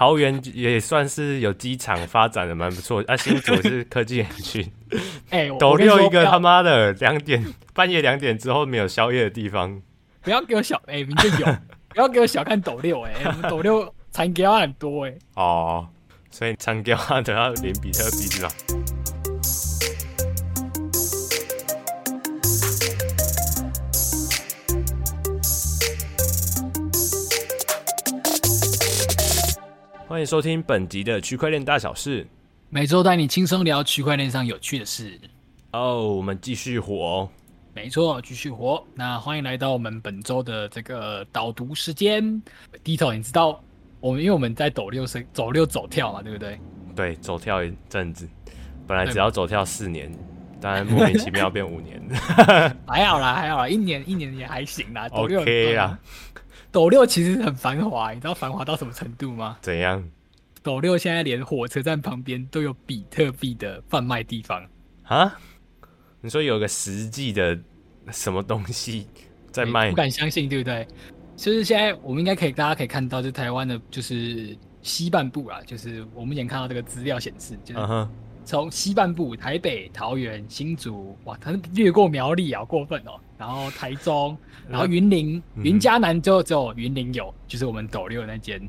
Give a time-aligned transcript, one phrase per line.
[0.00, 4.66] 桃园也算是有机场发展的蛮不错，啊，新竹是科技园区。
[5.28, 9.82] 哎、欸，斗六一个他妈的两点半夜两点之后没有宵夜的地方，
[10.22, 11.46] 不要给我小哎、欸，明天有，
[11.90, 15.18] 不要给我小看斗六哎、欸，我们斗六残胶很多哎、欸。
[15.34, 15.86] 哦，
[16.30, 18.48] 所以残胶都要连比特币是吧？
[30.10, 32.26] 欢迎收听本集的区块链大小事，
[32.68, 35.16] 每周带你轻松聊区块链上有趣的事。
[35.70, 37.30] 哦，我们继续活，
[37.72, 38.84] 没错，继续活。
[38.92, 42.42] 那欢迎来到我们本周的这个导读时间。
[42.82, 43.62] 低头，你知道
[44.00, 46.58] 我们因为我们在抖六是走六走跳嘛，对不对？
[46.96, 48.28] 对，走跳一阵子，
[48.88, 50.10] 本来只要走跳四年，
[50.60, 52.02] 当然莫名其妙变五年。
[52.84, 55.06] 还好啦，还好啦，一年一年也还行啦。
[55.12, 55.96] OK 啦。
[56.72, 59.58] 斗六其实很繁华，你知道繁华到什么程度吗？
[59.60, 60.02] 怎样？
[60.62, 64.62] 斗六现在连火车站旁边都有比特币的贩卖地方
[65.04, 65.38] 啊！
[66.20, 67.58] 你说有个实际的
[68.12, 69.06] 什么东西
[69.50, 69.90] 在卖？
[69.90, 70.86] 不敢相信，对不对？
[71.34, 78.08] 就是现在我们应该可以，大家可以看到，就台湾的，就是西半部啊，就是我们目前看到这个资料显示，就是
[78.44, 83.18] 从西半部台北、桃园、新竹，哇，它是越过苗栗啊，好过分哦！
[83.40, 84.36] 然后台中。
[84.68, 88.60] 然后云林、云嘉南就只有云林有，就是我们斗六那间。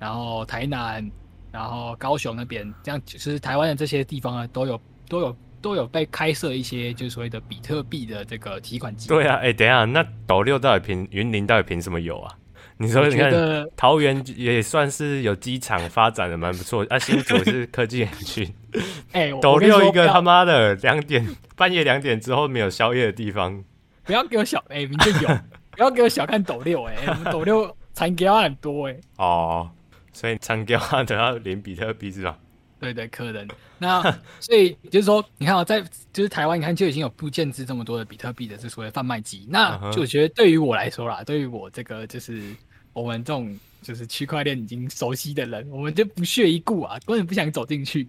[0.00, 1.08] 然后台南，
[1.52, 9.08] 然后高雄那边，这样其实台湾的这些地方呢，都有都有都有被开设一些，就是所谓的比特币的这个提款机。
[9.08, 12.34] 对啊，哎，等一下，那斗六到底凭云林到底凭什么有啊？
[12.78, 13.32] 你说你看
[13.76, 18.52] 桃园也算是有机场发展的蛮不错，啊，新竹是科技园区。
[19.12, 23.62] 哎，斗六一个他妈的两点半夜两点之后没有宵夜的地方。
[24.04, 25.28] 不要给我小哎，明天有，
[25.72, 29.00] 不要给我小看斗六哎，我们斗六残胶很多哎、欸。
[29.16, 29.70] 哦，
[30.12, 32.38] 所以残胶都要连比特币是吧？
[32.80, 33.48] 对对，可能。
[33.78, 34.02] 那
[34.40, 39.46] 所以就是说，你看啊，在就是台湾，你看就已经有不建制这么多的比特币的这所谓贩卖机。
[39.48, 42.54] 那就我觉得对于我来说啦，对于我这个就是
[42.92, 48.06] 我们这种就是区块链已经熟悉的人，我们就不屑一顾啊，根本不想走进去。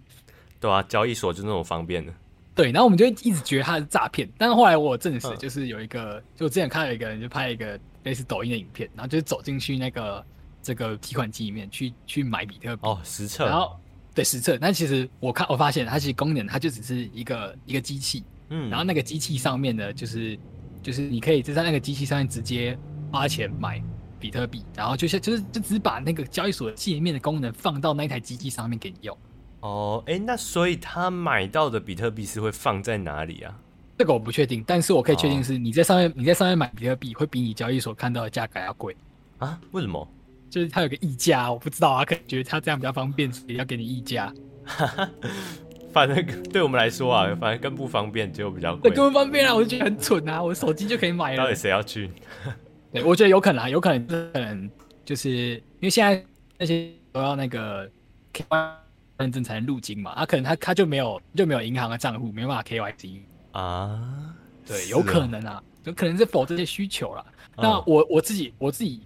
[0.60, 2.12] 对啊，交易所就那种方便的。
[2.56, 10.24] 对，然后我们就一直觉得他是诈骗，但是后来我证实，就是有一个，嗯、就我之前看到一个人就拍一个类似抖音的影片，然后就是走进去那个
[10.62, 13.78] 这个提款机里面去去买比特币哦，实测，然后
[14.14, 20.38] 对实测，但其实我看我发现它其实功能它就只是一个一个机器，嗯，然后那个机器上面呢，就是
[20.82, 22.76] 就是你可以就在那个机器上面直接
[23.12, 23.82] 花钱买
[24.18, 29.14] 比特币，然后就是就是就只把那个交易所界面的功能放到那台机器上面给你用。
[29.60, 33.58] 哦，哎，那所以他买到的比特币是会放在哪里啊？
[33.98, 38.94] 这个我不确定，但是我可以确定是你在上面，哦、你在上面买比特币会比你交易所看到的价格要贵
[39.38, 39.58] 啊？
[39.72, 40.06] 为什么？
[40.50, 44.32] 就是它有个溢价，我不知道啊，可能觉得它这样比较方便，所以要给你溢价。
[45.92, 51.38] 反正对我们来说啊，反正更不方便就比较更不方便啊，我就觉得很蠢啊，我手机就可以买了。
[51.38, 52.10] 到底谁要去？
[52.92, 54.70] 对，我觉得有可能啊，有可能，可能
[55.04, 56.22] 就是因为现在
[56.58, 57.90] 那些都要那个。
[59.18, 60.14] 认证才能入金嘛？
[60.14, 63.20] 他、啊、可能他他就没有就没有银行的账户，没办法 KYC
[63.52, 64.34] 啊？
[64.66, 67.24] 对，有可能啊，有可能是否这些需求啦。
[67.56, 69.02] 哦、那我我自己我自己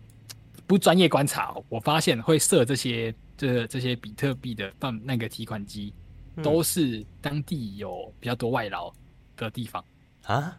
[0.67, 5.93] 不专业观察，我发现会设这些这这些比特币的放那个提款机，
[6.37, 8.93] 嗯、都是当地有比较多外劳
[9.37, 9.85] 的地方
[10.25, 10.57] 啊。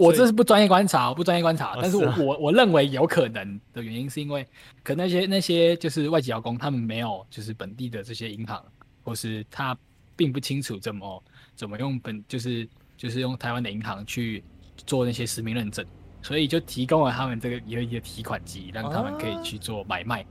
[0.00, 4.42] 我这是不专业观察，不专业观察，但是我我我认为有可能的原因是因为，
[4.82, 8.64] 可能那些那些就是外籍劳工，他们没有就是本地的这些银行，
[9.02, 9.76] 或是他
[10.16, 11.22] 并不清楚怎么
[11.54, 12.66] 怎么用本就是
[12.96, 14.42] 就是用台湾的银行去
[14.86, 15.84] 做那些实名认证，
[16.22, 20.24] 所以就提供了他们这个一个一个提款机，让他们可以去做买卖。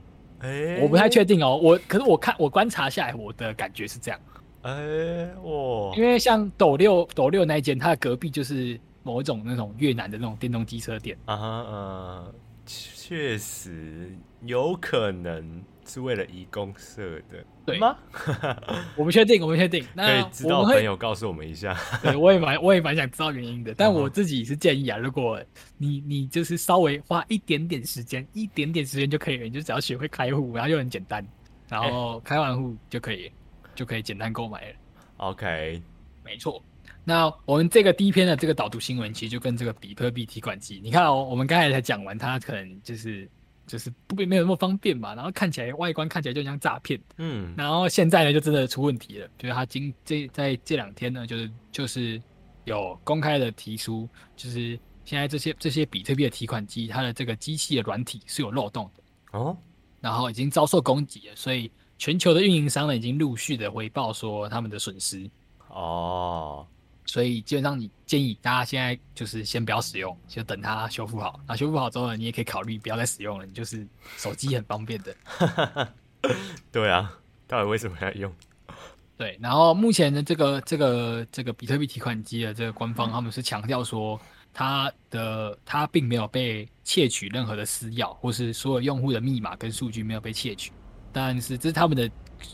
[0.82, 4.20] 我不太确定哦，我可是我看我观察下来，我的感觉是这样。
[4.62, 4.72] 哎，
[5.44, 5.94] 哇！
[5.96, 8.76] 因为像斗六斗六那一间，它的隔壁就是。
[9.02, 12.34] 某一种那种越南的那种电动机车店啊，呃，
[12.66, 17.96] 确实有可能是为了移公社的，对吗？
[18.96, 19.84] 我不确定，我不确定。
[19.94, 21.76] 那可以知道朋友告诉我们一下。
[22.02, 23.74] 对，我也蛮我也蛮想知道原因的。
[23.74, 25.42] 但我自己是建议啊，如果
[25.76, 31.26] 你你就是稍微花一点点时间，一点点时间就可以了，你就只要学会开户，然后又很简单，
[31.68, 33.32] 然后开完户就可以、欸、
[33.74, 34.76] 就可以简单购买了。
[35.16, 35.82] OK，
[36.24, 36.62] 没错。
[37.10, 43.28] 那我们这个第一篇的这个导读新闻，其实就跟这个比特币提款机，你看哦，我们刚才才讲完，它可能就是
[43.66, 52.22] 就是不没有那么方便嘛，然后看起来外观看起来就像诈骗，嗯，然后现在呢就真的出问题了，就是它今这在这两天呢，就是就是
[52.62, 59.02] 有公开的提出，就是现在这些这些比特币的提款机，它的这个机器的软体是有漏洞的。
[59.36, 59.56] 哦，
[60.00, 61.68] 然后已经遭受攻击了，所以
[61.98, 65.28] 全球的运营商呢已经陆续的回报说他们的损失。
[65.68, 66.66] 哦，
[67.06, 71.40] 所以基本上你建议大家现在就是先不要使用，就等它修复好。
[71.46, 73.86] 那修复好之后呢，你也可以考虑不要再使用了，你就是
[74.16, 75.88] 手机很方便的。
[76.70, 77.12] 对啊，
[77.46, 78.32] 到底为什么要用？
[79.16, 84.18] 对，然后目前的这个这个这个比特币提款机的这个官方，他们是强调说，
[84.52, 90.72] 它的它并没有被窃取任何的私钥，或是所有用户的密码跟数据没有被窃取，
[91.12, 92.10] 但是这是他们的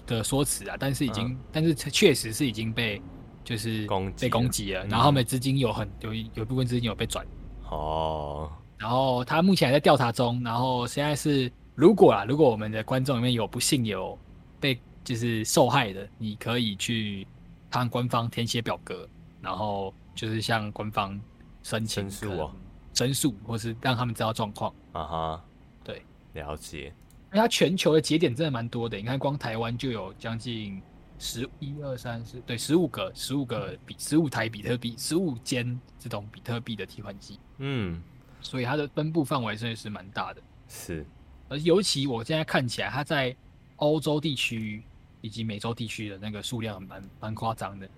[0.06, 3.00] 的说辞啊，但是已经，嗯、但是确实是已经被
[3.46, 3.86] 就是
[4.18, 7.24] 被攻击了，然后他们资金有很有一有一部分资金有被转。
[7.70, 14.18] 哦，然后他目前还在调查中，然后现在是如果啊，如果我们的观众里面有不幸有
[14.58, 17.24] 被就是受害的，你可以去
[17.70, 19.08] 看官方填写表格，
[19.40, 21.16] 然后就是向官方
[21.62, 22.52] 申请申诉哦，
[22.94, 24.74] 申诉或是让他们知道状况。
[24.90, 25.44] 啊哈，
[25.84, 26.02] 对，
[26.32, 26.92] 了解。
[27.32, 30.82] 因为它全球的节点真的蛮多的，你看光台湾就有将近
[31.18, 38.02] 十一二三四，对，十五个，十五个比十五台比特币，十五间这种比特币的提款机，嗯，
[38.40, 40.42] 所以它的分布范围真的是蛮大的。
[40.68, 41.06] 是，
[41.48, 43.34] 而尤其我现在看起来，它在
[43.76, 44.82] 欧洲地区
[45.20, 47.88] 以及美洲地区的那个数量蛮蛮夸张的。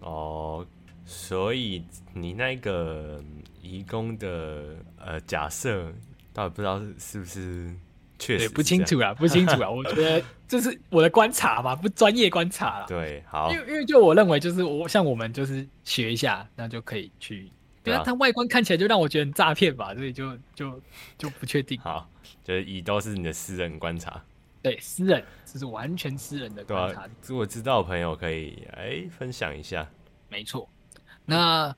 [0.00, 0.66] 哦，
[1.04, 3.22] 所以你那个
[3.62, 5.92] 移工的呃假设，
[6.32, 7.74] 倒也不知道是不是。
[8.20, 9.68] 确实不清楚啊，不清楚啊。
[9.70, 12.86] 我觉得这是我的观察吧，不专业观察啦。
[12.86, 13.50] 对，好。
[13.50, 17.50] 因为因为就我认为，就是我像我们就是学一下，那就可以去。
[17.82, 20.80] 对啊，它外观看起来就让我觉得很诈骗吧，所以就就
[21.16, 21.80] 就不确定。
[21.80, 22.08] 好，
[22.44, 24.22] 就是以都是你的私人观察。
[24.62, 27.08] 对，私人，这是完全私人的观察。
[27.26, 29.88] 如果知道的朋友可以哎分享一下。
[30.28, 30.68] 没错，
[31.24, 31.74] 那。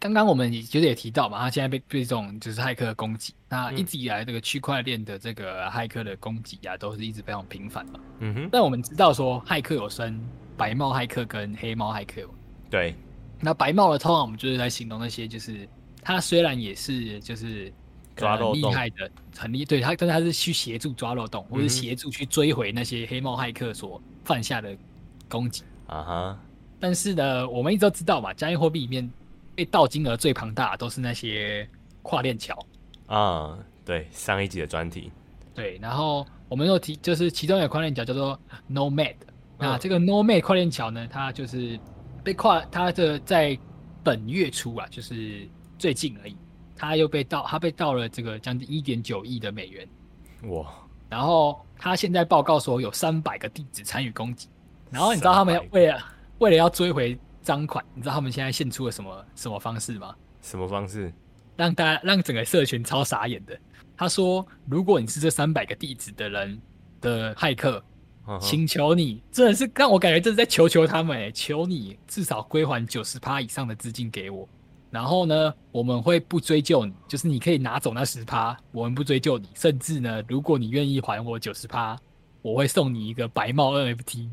[0.00, 8.00] 刚刚我们也其实也提到嘛，他现在被被这种就是骇客攻击，那一直以来这个区块链的这个骇客的攻击啊，都是一直非常频繁嘛。
[8.20, 8.48] 嗯哼。
[8.50, 10.18] 但我们知道说，骇客有分
[10.56, 12.22] 白帽骇客跟黑帽骇客。
[12.70, 12.94] 对。
[13.40, 15.68] 那白帽的通常我们就是在形容那些，就是
[16.02, 17.70] 他虽然也是就是
[18.16, 24.74] 抓漏洞厉害的，很厉对他，但是他是去协助抓漏洞，或是协助去追回那些黑帽骇客所犯下的
[25.28, 25.62] 攻击。
[25.86, 26.40] 啊哈。
[26.78, 29.10] 但是呢，我们一直都知道嘛，加密货币里面。
[29.54, 31.68] 被盗金额最庞大的都是那些
[32.02, 32.58] 跨链桥
[33.06, 35.10] 啊，对，上一集的专题，
[35.54, 38.38] 对，然后我们又提，就是其中一个跨链桥叫做
[38.70, 39.14] Nomad，
[39.58, 41.78] 那这个 Nomad 跨链桥呢，它就是
[42.24, 43.58] 被跨，它的在
[44.02, 45.46] 本月初啊，就是
[45.78, 46.36] 最近而已，
[46.74, 49.88] 它又被盗，它被盗了这个将近一点九亿的美元，
[50.44, 50.66] 哇，
[51.08, 54.48] 然后他现在报告说有三百个地址参与攻击，
[54.90, 55.98] 然后你知道他们为了
[56.38, 57.18] 为了要追回。
[57.42, 60.14] 赃款，你知道他们现在现出了什么什么方式吗？
[60.42, 61.12] 什么方式？
[61.56, 63.58] 让大家让整个社群超傻眼的。
[63.96, 66.58] 他说：“如果你是这三百个地址的人
[67.02, 67.84] 的骇客，
[68.40, 74.48] 请求你，真的是让我感觉这是在求求他们，哎，求你至少归还九十趴以上的资金给我。
[74.90, 79.48] 然后呢，我们会不追究你，就是你可以拿走那十趴，我们不追究你。
[79.54, 81.94] 甚至呢，如果你愿意还我九十趴，
[82.40, 84.30] 我会送你一个白帽 NFT。”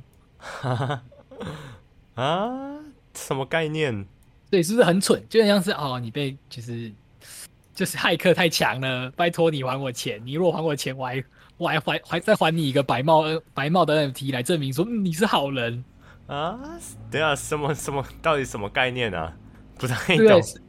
[2.16, 2.80] 啊？
[3.18, 4.06] 什么概念？
[4.50, 5.22] 对，是不是很蠢？
[5.28, 6.92] 就像是哦，你被就是
[7.74, 10.22] 就是骇客太强了，拜托你还我钱。
[10.26, 11.24] 你如果还我钱，我还
[11.58, 13.24] 我还还还再还你一个白帽
[13.54, 15.84] 白帽的 NFT 来证明说你是好人
[16.28, 16.58] 啊？
[17.12, 19.34] 对啊，什么什么到底什么概念啊？
[19.78, 20.60] 不太懂，是，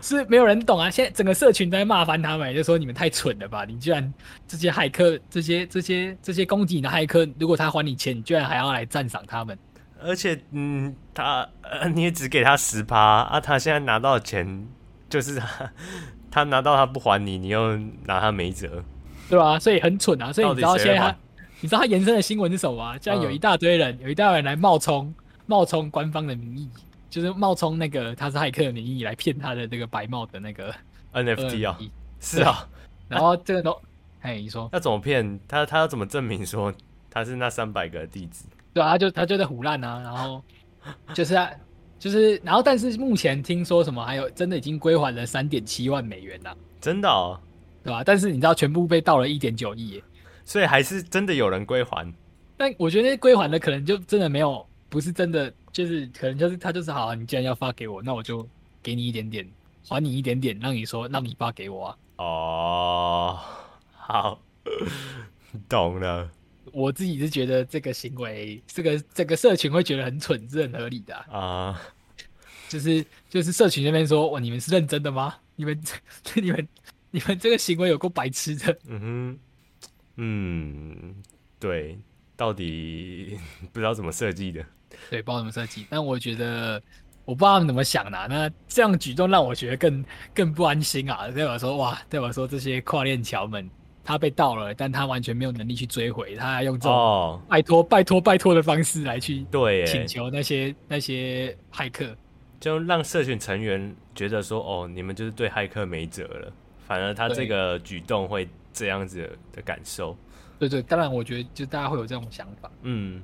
[0.00, 0.90] 是没有人懂啊！
[0.90, 3.64] 现在整个社群都在骂翻他们，就说你们太蠢了吧？
[3.64, 4.12] 你居然
[4.46, 9.58] 这些骇客，这些这些这些攻击你的骇客，如果他还你钱，你居然还要来赞赏他们？
[10.04, 14.66] 而且，嗯，他呃， 你也只给他十趴啊，他现在拿到钱
[15.08, 15.72] 就是他，
[16.30, 18.82] 他拿到他不还你，你又拿他没辙，
[19.28, 19.58] 对吧？
[19.58, 20.32] 所以很蠢啊！
[20.32, 21.16] 所以你知道现在他，
[21.60, 22.98] 你知道他延伸的新闻是什么吗？
[23.00, 25.14] 现在有一大堆人，嗯、有一大堆人来冒充
[25.46, 26.68] 冒充官方的名义，
[27.10, 30.74] 就是冒充那个他是骇客的名义来骗他的这个白帽的那个
[31.12, 31.78] NFT 啊，
[32.20, 32.66] 是啊。
[33.08, 33.78] 然后这个都，
[34.22, 35.66] 哎，你说 要怎么骗他？
[35.66, 36.72] 他要怎么证明说
[37.12, 38.44] 他是那三百个地址？
[38.72, 40.42] 对啊，他就他就在唬烂啊，然后
[41.12, 41.50] 就是啊，
[41.98, 47.38] 就是然后，但是目前听说什么还有真的已经归还了三点七万美元了，真的哦，
[47.84, 48.02] 对吧？
[48.02, 50.02] 但是你知道全部被盗了一点九亿，
[50.44, 52.10] 所以还是真的有人归还。
[52.56, 58.48] 但我觉得那归还的可能就真的没有，不是真的，就是可能就是他就是好啊，你既然要发给我，那我就
[58.82, 59.46] 给你一点点，
[59.86, 61.96] 还你一点点，让你说让你发给我啊。
[62.16, 63.38] 哦，
[63.92, 64.40] 好，
[65.68, 66.28] 懂了。
[66.72, 71.72] 我自己是觉得这个行为，这个这个社群会觉得很蠢，是很合理的啊。
[71.72, 71.76] Uh,
[72.68, 75.34] 就是就是社群那边说，哇，你们是认真的吗？
[75.56, 75.78] 你们
[76.34, 76.68] 你们
[77.10, 78.78] 你们这个行为有够白痴的。
[78.86, 79.38] 嗯哼，
[80.16, 81.14] 嗯，
[81.60, 81.98] 对，
[82.34, 83.38] 到底
[83.72, 84.64] 不知道怎么设计的。
[85.10, 86.82] 对，不知道怎么设计，但我觉得
[87.26, 88.26] 我不知道他们怎么想的、啊。
[88.26, 91.28] 那这样举动让我觉得更更不安心啊！
[91.28, 93.68] 对我说，哇，对我说这些跨链桥们，
[94.04, 102.16] 他被盗了，但他完全没有能力去追回，他还用这种拜托、拜托、拜托的方式来去对请求那些那些骇客，
[102.60, 106.52] 就让社群成员觉得说，哦，你们就是对骇客没辙了。
[106.86, 110.16] 反而他这个举动会这样子的感受。
[110.58, 112.70] 对对，当然我觉得就大家会有这种想法。
[112.82, 113.22] 嗯。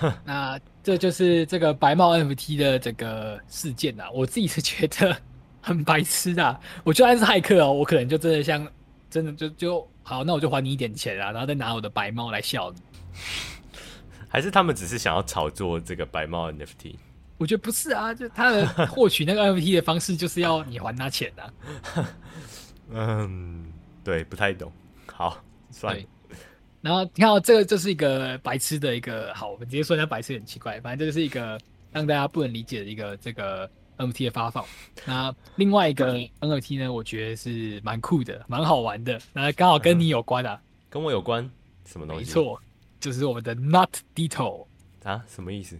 [0.24, 5.14] 那这就是这个白帽 NFT 的这个事件啊，我自己是觉得
[5.60, 6.60] 很白痴的。
[6.82, 8.66] 我就算是骇客哦，我可能就真的像
[9.14, 12.80] 真的就就好，那我就还你一点钱啊，然后再拿我的白猫来笑你。
[14.28, 16.96] 还是他们只是想要炒作这个白猫 NFT？
[17.38, 21.54] 我觉得不是啊，就他的获取那个 NFT 的方式就是要你还他钱啊。
[22.90, 24.72] 嗯，对，不太懂。
[25.06, 25.40] 好，
[25.70, 26.02] 算了。
[26.80, 31.56] 然后你看到这个，就是一个白痴的一个好，我们直接说一下白痴很奇怪，反正这就是一个
[31.92, 34.64] 让大家不能理解的一个这个 NFT 的发放。
[35.06, 39.20] 那另外一个 NFT 呢，我觉得是蛮酷的，蛮好玩的。
[39.32, 40.60] 那刚好跟你有关啊，
[40.90, 41.50] 跟我有关？
[41.84, 42.24] 什么东西？
[42.24, 42.60] 没错，
[43.00, 44.66] 就是我们的 Not Ditto
[45.02, 45.78] 啊，什么意思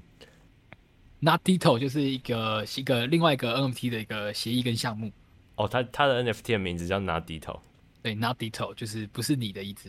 [1.21, 5.11] ？Not Ditto 就是一个一个另外一个 NFT 的一个协议跟项目。
[5.57, 7.59] 哦，它它的 NFT 的名字叫 Not Ditto。
[8.03, 9.89] 对，not Ditto 就是不是你的意思，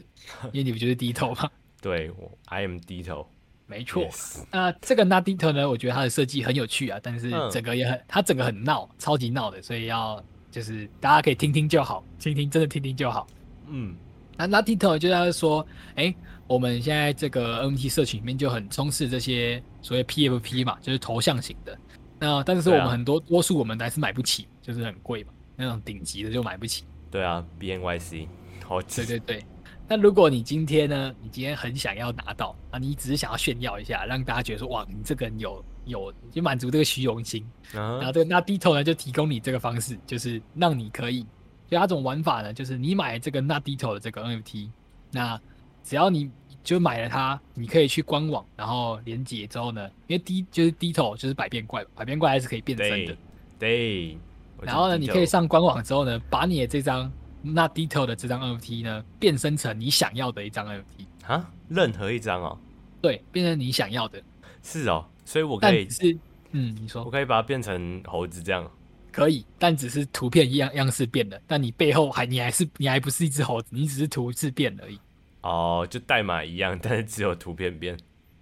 [0.53, 1.51] 因为你不就是 Ditto 吗？
[1.81, 3.27] 对，我 I am Ditto，
[3.67, 4.07] 没错。
[4.51, 5.67] 那这个 not Ditto 呢？
[5.67, 13.25] 我觉得它的设计很有趣啊，但是整个也很，嗯、它整个很闹，超级闹的，所以要就是大家可以听听就好，听听真的听听就好。
[13.67, 13.95] 嗯，
[14.37, 16.15] 那 not Ditto 就是说，哎、欸，
[16.47, 21.77] 我们现在这个 NFT 社群里面就很充斥这些所谓 PFP 嘛，就是头像型的。
[22.19, 26.83] 那但是我们很多、啊、多数我们还是买不起，就是很贵嘛，那种顶级的就买不起。
[27.09, 28.27] 对啊，BNYC，
[28.63, 29.43] 好，对对对。
[29.87, 37.45] 那如果你今天呢，你今天很想要拿到啊，你只是想要炫耀一下，让大家觉得说，哇，你这个人有有，就满足这个虚荣心。
[37.71, 37.97] Uh.
[37.97, 41.25] 然后这个那 Ditto 呢，就提供你这个方式，就是让你可以，
[41.67, 44.69] 就它这种玩法呢，就是你买这个 Not Ditto 的这个 NFT，
[45.11, 45.39] 那
[45.83, 46.31] 只要你
[46.63, 53.17] 就买了它，你可以去官网，然后连接之后呢，因为 D 就是 Ditto 就是百变怪，百变怪还是可以变身的。
[53.59, 54.17] 对。
[54.57, 57.11] 对然后呢，你可以上官网之后呢，把你的这张
[57.53, 62.57] Not Ditto 的这张 NFT 呢，变身成你想要的一张 NFT 啊，任何一张哦，
[63.01, 64.21] 对，变成你想要的，
[64.63, 66.17] 是哦，所以我可以是，
[66.51, 68.69] 嗯，你说，我可以把它变成猴子这样，
[69.11, 74.99] 可以，但只是图片一样样式变了，但你背后还你还是你还不是一只猴子，你只是图质变而已。
[75.41, 77.95] 哦，就代码一样， 但是只有图片变。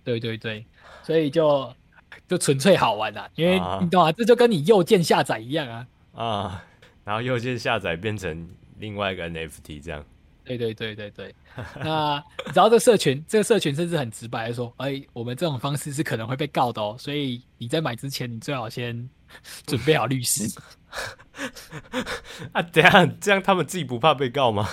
[0.04, 0.66] 对对对，
[1.04, 1.74] 所以就
[2.28, 5.88] 就纯粹好玩啦，因为你懂啊，这就跟你右键下载一样啊。
[6.14, 6.64] 啊，
[7.04, 8.48] 然后右键下载变成
[8.84, 10.04] 另外一个 NFT 这样。
[10.44, 11.34] 对对对对对。
[11.80, 12.22] 那
[12.54, 19.10] 然后这个社群，这个社群甚至很直白的说：“哎，我们这种方式是可能会被告的哦，所以你在买之前，你最好先
[19.66, 20.44] 准备好律师。
[22.52, 24.68] ”啊，等下这样他们自己不怕被告吗？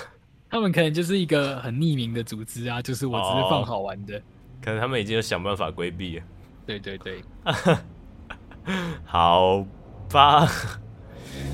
[0.51, 4.19] 他们可能就是一个很匿名的组织啊，就是我只是放好玩的。
[4.19, 4.23] 哦，
[4.61, 6.25] 可能他们已经有想办法规避了。
[6.67, 7.23] 对对对。
[9.07, 9.65] 好
[10.11, 10.49] 吧。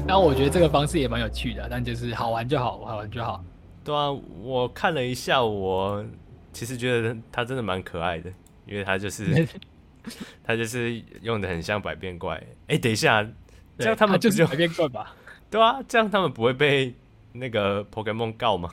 [0.07, 3.45] 但我觉得这个方式也蛮有趣的，但就是好玩就好，好玩就好。
[3.85, 4.11] 对啊，
[4.43, 6.05] 我看了一下，我
[6.53, 8.31] 其实觉得他真的蛮可爱的，
[8.67, 9.47] 因为他就是
[10.45, 12.37] 他就是用的很像百变怪。
[12.37, 13.27] 哎、欸，等一下，
[13.79, 15.15] 这样他们就， 就是百变怪吧？
[15.51, 16.95] 对啊，这样他们不会被
[17.33, 18.71] 那个 Pokemon 告吗？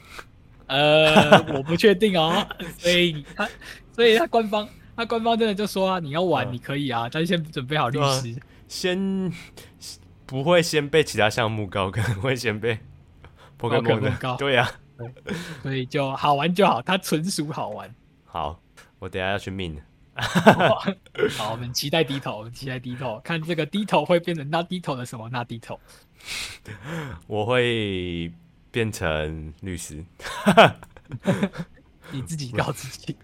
[0.68, 3.50] 呃， 我不确定哦，所以他
[3.92, 9.32] 所以他官方他官方真的就说啊，你要玩你可以啊，但是先准备好律师，啊、先。
[10.25, 12.80] 不会先被其他项目高，可能会先被
[13.60, 14.36] Pokemon 告。
[14.38, 15.03] 对呀、啊，
[15.62, 17.94] 所以就好玩就好，它纯属好玩。
[18.25, 18.60] 好，
[19.00, 19.80] 我等下要去 mint。
[20.15, 25.80] 好，我们期待 Ditto，我们期待 Ditto，看这个 Ditto 会变成那低头的什么那低头。
[27.25, 28.32] 我会
[28.72, 30.06] 变成律师。
[32.12, 33.18] 你自己告自己。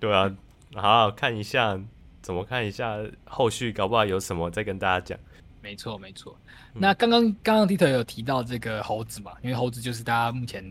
[0.00, 0.34] 对啊，
[0.74, 1.78] 好好看一下，
[2.22, 5.18] 怎么看一下后续，搞不好有什么再跟大家讲。
[5.64, 6.38] 没错，没错。
[6.74, 9.32] 那刚刚刚刚 Ditto 有提到这个猴子嘛？
[9.42, 10.62] 因为猴子就是大家目前，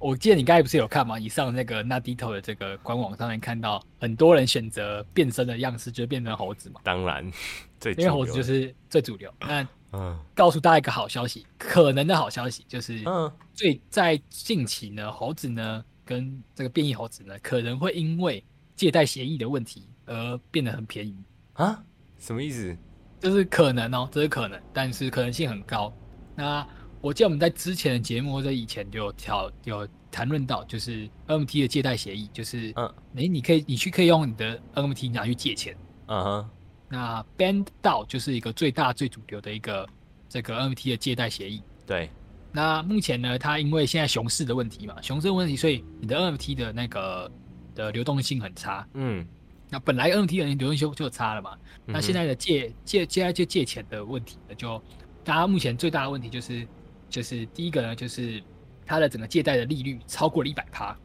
[0.00, 1.20] 我记得你刚才不是有看嘛？
[1.20, 6.80] 以上那个 Not Ditto 的这个官网上面看到很多人选择变身的样式，就变成猴子嘛。
[6.82, 7.30] 当然，
[7.78, 9.32] 最因为猴子就是最主流。
[9.38, 18.42] 那嗯，告诉大家一个好消息，可能的好消息就是，嗯，最在近期呢，猴子呢跟这个变异猴子呢，可能会因为
[18.74, 21.14] 借贷协议的问题而变得很便宜
[21.52, 21.80] 啊？
[22.18, 22.76] 什么意思？
[23.20, 25.92] 这是可能哦，这是可能，但是可能性很高。
[26.34, 26.66] 那
[27.00, 32.86] 我记得我们在之前的节目或者以前就有调有谈论到就是 NFT 的借贷协议，就是嗯，
[33.16, 36.50] 哎，你可以你去可以用你的 NFT 拿去借钱，嗯哼。
[36.88, 39.88] 那 BendDAO 就是一个最大最主流的一个
[40.28, 41.62] 这个 NFT 的借贷协议。
[41.86, 42.10] 对。
[42.52, 47.30] 那目前呢，它因为现在熊市的问题嘛，熊市的问题，所以你的 NFT 的那个
[47.76, 48.84] 的流动性很差。
[48.94, 49.24] 嗯。
[49.70, 54.82] 那本来 NFT 的流动性就差了嘛，嗯、那现在的借借接下来就借钱的问题呢，就
[55.22, 56.66] 大家目前最大的问题就是，
[57.08, 58.42] 就是第一个呢，就是
[58.84, 60.96] 它的整个借贷的利率超过了一百趴。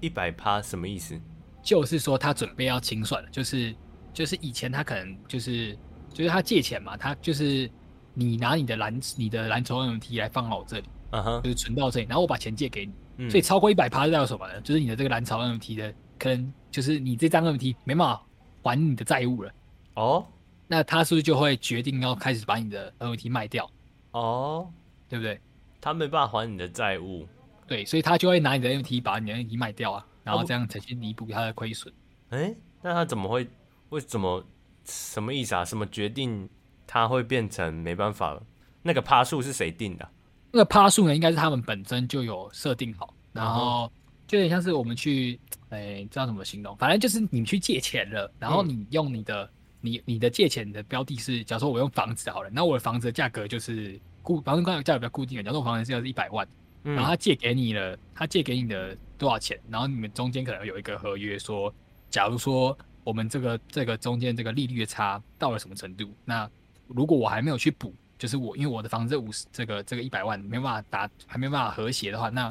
[0.00, 1.18] 一百趴什么意思？
[1.62, 3.74] 就是说他准备要清算了，就是
[4.12, 5.76] 就是以前他可能就是
[6.12, 7.68] 就是他借钱嘛，他就是
[8.14, 14.60] 你拿你的蓝你的蓝筹 NFT 来放到我这里，嗯哼，就是存到这里，然后我把钱借给你，嗯、所以超过一百趴是代表什么呢？
[14.60, 15.94] 就是你的这个蓝筹 NFT 的。
[16.22, 18.24] 可能就是你这张 NFT 没办法
[18.62, 19.52] 还你的债务了
[19.94, 20.24] 哦，
[20.68, 23.68] 那他是不是就会决定要开始把你的 NFT 卖掉？
[24.12, 24.70] 哦，
[25.08, 25.40] 对不对？
[25.80, 27.26] 他没办法还你的债务，
[27.66, 31.92] 对，所以他就会拿你的 NFT 把你的 NFT 卖掉啊，然后这样才去弥补他的亏损。
[32.28, 33.48] 哎，那他怎么会？
[33.88, 34.44] 为什么？
[34.84, 35.64] 什么意思啊？
[35.64, 36.48] 什么决定
[36.86, 38.40] 他会变成没办法了？
[38.82, 40.08] 那个趴数是谁定的？
[40.52, 41.14] 那个趴数呢？
[41.16, 43.90] 应该是他们本身就有设定好，然后。
[44.32, 46.74] 就有点像是我们去，哎、欸，知道怎么形容？
[46.78, 49.50] 反正就是你去借钱了，然后你用你的，嗯、
[49.82, 55.42] 你你的借钱的标的是，假如说我用房子好了，那我的房子的价格就是固，房子价格价格比较固定的。
[55.44, 56.48] 假如说我房子是要是一百万，
[56.84, 59.60] 嗯、然后他借给你了，他借给你的多少钱？
[59.68, 61.70] 然后你们中间可能有一个合约说，
[62.08, 62.74] 假如说
[63.04, 66.50] 我们这个这个中间这个利率的差到了什么程度，那
[66.86, 72.50] 如果我还没有去补，就是我因为我的房子五十这个这个一百万没办法达，还没办法和谐的话，那。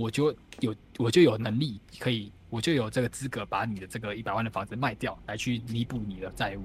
[0.00, 6.64] 我就有，我就有能力可以，我就有这个资格把你的这个一百万的房子卖掉，来去弥补你的债务。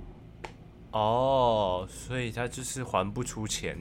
[0.92, 3.78] 哦，所以他就是还不出钱。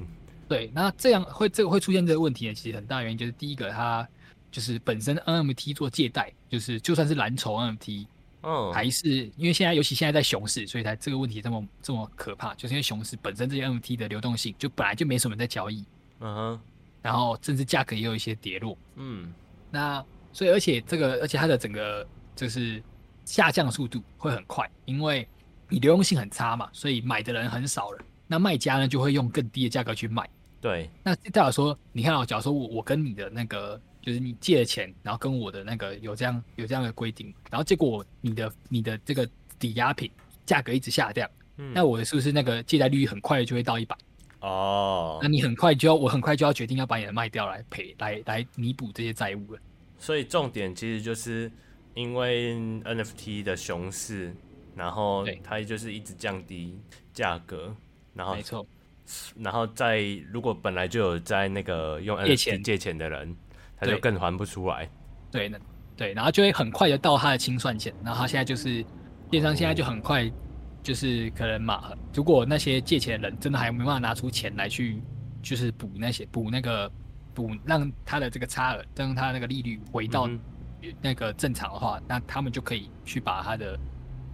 [0.49, 2.55] 对，那这样会这个会出现这个问题呢？
[2.55, 4.07] 其实很大原因就是第一个，他
[4.51, 8.07] 就是本身 NMT 做借贷，就是就算是蓝筹 NFT，
[8.43, 15.85] 嗯，还是因为现在尤其现在在熊市，所以才这个问题这么这么可怕，就是因为熊市本身这些 NFT 的流动性就本来就没什么人在交易。
[16.21, 16.61] 嗯哼，
[17.01, 18.77] 然后甚至价格也有一些跌落。
[18.97, 19.33] 嗯。
[19.75, 22.07] 那所以，而且这个，而且它的整个
[22.37, 22.81] 就是
[23.25, 25.27] 下降速度会很快，因为
[25.69, 27.99] 你流动性很差嘛，所以买的人很少了。
[28.29, 30.29] 那卖家呢，就会用更低的价格去卖。
[30.61, 30.89] 对。
[31.03, 40.09] 那代表说，你看啊，假如说我我跟你的那个，就是你借了钱，然后跟我的那个有这样有这样的规定，然后结果你的你的这个抵押品
[40.47, 43.97] 价格一直下降，嗯、那我的是不是那个借贷利率很快就会到一百？
[44.45, 49.61] 哦，那你很快就要，我很快就要决定要把你的卖掉来赔，来来弥补这些债务了。
[49.97, 51.51] 所以重点其实就是
[51.95, 52.53] 因为
[52.85, 54.37] NFT 的熊市，
[54.77, 56.79] 然后它就是一直降低
[57.15, 57.75] 价格，
[58.13, 58.67] 然后没错，
[59.37, 63.35] 然后在如果本来就有在那个用 NFT 借钱的人，
[63.79, 64.87] 他就更还不出来。
[65.31, 65.59] 对，那
[65.97, 68.85] 对，然后就会很快就到他的清算钱，然后他现在就是
[69.31, 70.31] 电商现在就很快。
[70.85, 75.03] 就是可能嘛，如果那些借钱的人真的还没办法拿出钱来去，
[75.43, 76.93] 就是补那些补那个
[77.33, 80.29] 补让他的这个差额，让他那个利率回到
[81.01, 83.79] 那个正常的话，嗯、那他们就可以去把他的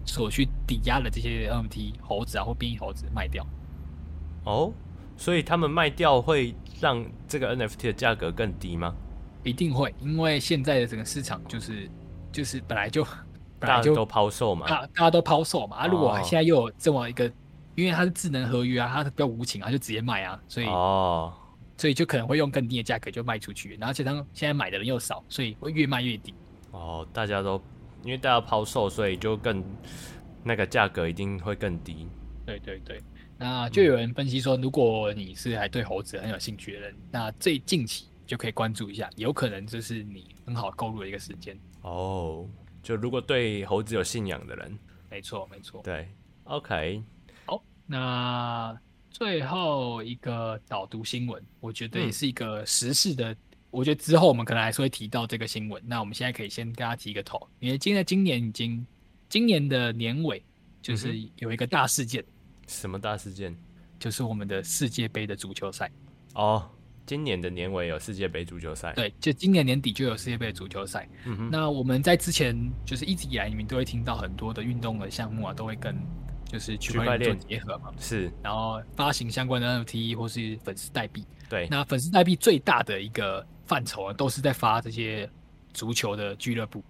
[0.04, 3.46] 所需抵押的这些 NFT 猴子啊或变异猴子卖掉。
[4.44, 4.72] 哦，
[5.16, 8.92] 所以他们卖掉会让这个 NFT 的价格更低吗？
[9.44, 11.88] 一定会，因为现在的整个市场就是
[12.32, 13.06] 就是本来就。
[13.60, 15.76] 大家都抛售嘛，大大家都抛售嘛。
[15.76, 17.30] 啊，如果现在又有这么一个，
[17.74, 21.32] 因为它是智能合约啊，它比较无情啊，就直接卖啊，所以哦，
[21.76, 23.76] 所以就可能会用更低的价格就卖出去。
[23.76, 26.34] 然后，加上现在买的人又少，所以会越卖越低。
[26.72, 27.60] 哦，大家都
[28.02, 29.62] 因为大家抛售，所以就更
[30.42, 32.08] 那个价格一定会更低。
[32.46, 33.00] 对对对，
[33.38, 42.46] 那就有人分析说，如果你是还对猴子很有兴趣的人，那最近期就可以关注一下，有可能就是你很好购入的一个时间哦。
[42.82, 44.78] 就如果对猴子有信仰的人，
[45.10, 46.08] 没错没错，对
[46.44, 47.02] ，OK，
[47.46, 48.78] 好，那
[49.10, 53.36] 最后一个导读新闻，我觉得也是一个时事的，嗯、
[53.70, 55.82] 我觉得之后我们可能还是会提到这个新闻。
[55.84, 58.86] 那我们现在可以先跟大家提个头，因为今年今年已经
[59.28, 60.42] 今年的年尾，
[60.80, 62.24] 就是有一个大事件，
[62.66, 63.56] 什么大事件？
[63.98, 65.90] 就是我们的世界杯的足球赛。
[66.34, 66.70] 哦。
[67.10, 71.08] 今年的年尾有世界杯足球赛，对，就今年年底就有世界杯足球赛。
[71.24, 75.92] 嗯哼，那我们在之前就是一直以来，你们都会听到很多的运动的项目啊，都会跟
[76.44, 81.26] 就是区块链做结合嘛，是，然后发行相关的 NFT 或是粉丝代币。
[81.48, 85.28] 对，那粉丝代币最大的一个范畴啊，都是在发这些
[85.74, 86.80] 足球的俱乐部。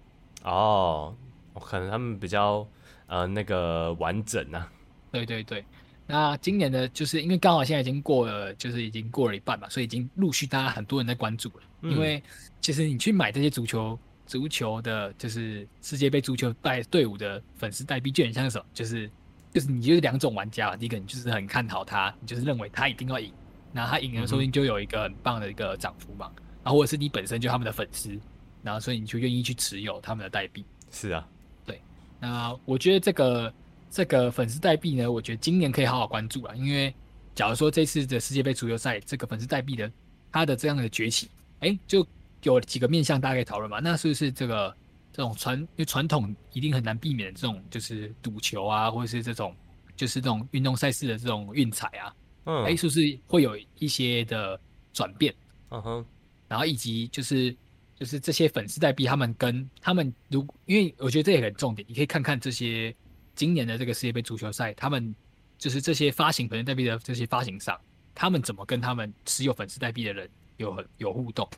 [0.43, 1.17] 哦，
[1.55, 2.69] 可能他们比较
[3.07, 4.71] 呃那个完整啊。
[5.13, 5.65] 对对对。
[6.11, 11.63] 那今年的，就是因为刚好现在已经过了，就是已经过了一半嘛，所以已经陆续大家很多人在关注了。
[11.83, 12.23] 嗯、因为
[12.61, 19.11] 其实你去买这些足球足球的，就是世界杯足球带队伍的粉丝代币，就很像什么，就是
[19.53, 23.33] 就是你就是两种玩家，第一个你就是很看好他，你就是认为他一定要赢，
[23.73, 26.31] 那他赢了说不定就有一个很棒的一个涨幅嘛。
[26.63, 28.19] 然后或者是你本身就他们的粉丝，
[28.63, 30.65] 然后所以你就愿意去持有他们的代币。
[30.91, 31.27] 是啊，
[31.65, 31.81] 对。
[32.21, 33.51] 那我觉得这个
[33.91, 36.95] 这个粉丝代币呢，我觉得今年可以好好关注啊，因为
[37.35, 39.91] 假如说这次的世界杯足球赛，这个粉丝代币的
[40.31, 42.07] 它的这样的崛起，哎，就
[42.45, 43.81] 有几个面向大家可以讨论嘛。
[43.81, 44.75] 那是不是这个
[45.13, 49.55] 这种传因为传统一定很难避免的这种就是赌球啊，或者是这种
[49.97, 54.59] 就是这种运动赛事的这种运彩啊，嗯，哎，是不是会有一些的
[54.93, 55.35] 转变？
[55.71, 56.07] 嗯哼。
[56.49, 57.55] 然后以及就是
[57.95, 62.95] 就是这些粉丝代币，他们跟他们如因为我觉得这也很重点，你可以看看这些
[63.41, 65.15] 今年的这个世界杯足球赛，他们
[65.57, 67.75] 就是这些发行粉丝代币的这些发行商，
[68.15, 71.49] 他们怎么跟他们持有粉丝代币的人有很有互动？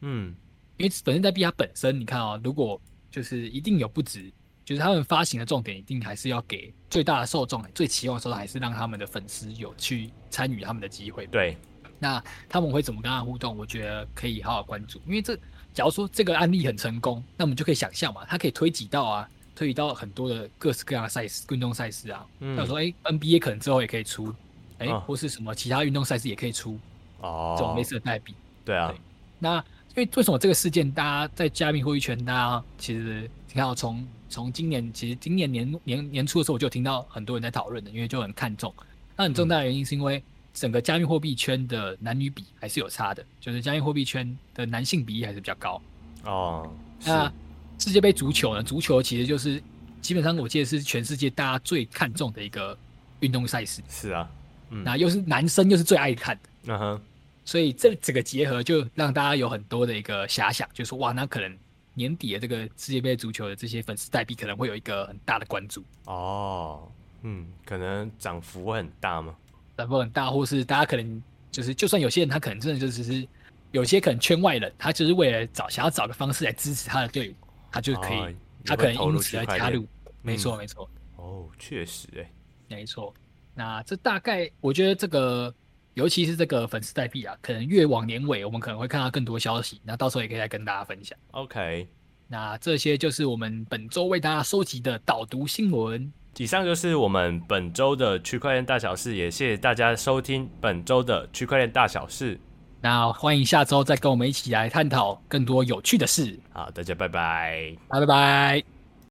[0.00, 0.36] 嗯，
[0.76, 2.78] 因为粉丝代币它本身，你看啊、哦，如果
[3.10, 4.30] 就是一定有不止，
[4.66, 11.26] 就是他们发行的重点一定还是要给最大的受众，最期望的受众还是让他们的粉丝有去参与他们的机会。
[11.28, 11.56] 对。
[11.98, 13.56] 那他们会怎么跟他互动？
[13.56, 15.34] 我觉得可以好好关注，因为这
[15.72, 22.26] 假如说这个案例很成功，那我们就可以想象嘛，它可以推挤到啊，推移到很多的各式各样的赛事、运动赛事啊。
[22.38, 22.56] 嗯。
[22.56, 24.34] 他说，哎、欸，NBA 可能之后也可以出，
[24.78, 26.78] 哎、欸，哦、或是什么其他运动赛事也可以出
[27.20, 28.34] 哦，这种类似的代币。
[28.64, 28.88] 对啊。
[28.88, 28.98] 对。
[29.38, 29.58] 那
[29.90, 38.72] 因为为什么这个事件，大家在加密货币圈，大家其实你看，从从今年其实今年年年年初的时候，我就听到很多人在讨论的，因为就很看重。
[39.14, 40.22] 那很重大的原因是因为。
[40.52, 45.80] 整个加密货币圈的男女比还是有差的，就是加密货币圈的男性比例还是比较高
[46.24, 46.68] 哦。
[47.04, 47.32] 那
[47.80, 48.62] 世界杯足球呢？
[48.62, 49.60] 足球其实就是
[50.02, 52.76] 基本上我记得是全世界大家最看重的一个
[53.20, 53.80] 运动赛事。
[53.88, 54.30] 是啊，
[54.68, 57.02] 嗯，那又是男生又是最爱看的，嗯哼。
[57.42, 61.58] 所以这整个结合就让大家有很多的一个遐想，就是说哇，那可能
[61.94, 66.86] 年底的这个世界杯足球的这些粉丝代币可能会有一个很大的关注哦。
[67.22, 69.34] 嗯，可能涨幅会很大吗？
[69.78, 73.26] 涨幅很大，或是大家可能就是，就算有些人他可能真的就只是，
[73.72, 77.34] 有些可能圈外人，他就是为了找想要找个方式来支持他的队伍，
[77.70, 79.86] 他就可以，哦、他可能因此而加入。
[80.22, 80.88] 没错，没错。
[81.16, 82.28] 哦，确实诶，
[82.68, 83.12] 没错。
[83.54, 85.54] 那这大概我觉得这个，
[85.94, 89.80] 尤其是这个粉丝代币啊，可能越往年尾，我们可能会看到更多消息。
[89.84, 91.18] 那到时候也可以来跟大家分享。
[91.32, 91.88] OK，
[92.28, 96.12] 那这些就是我们本周为大家收集的导读新闻。
[96.36, 102.38] 以上就是我们本周的区块链大小事，也谢谢大家收听本周的区块链大小事。
[102.80, 106.38] 那欢迎下周再跟我们一起来探讨更多有趣的事。
[106.52, 108.79] 好，大家拜拜，拜拜拜。